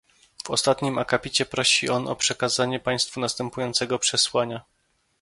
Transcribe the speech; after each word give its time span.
W 0.43 0.49
ostatnim 0.49 0.97
akapicie 0.97 1.45
prosi 1.45 1.89
on 1.89 2.07
o 2.07 2.15
przekazanie 2.15 2.79
państwu 2.79 3.19
następującego 3.19 3.99
przesłania 3.99 4.61